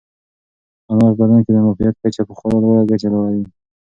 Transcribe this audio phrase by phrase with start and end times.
[0.91, 3.43] انار په بدن کې د معافیت کچه په خورا لوړه کچه لوړوي.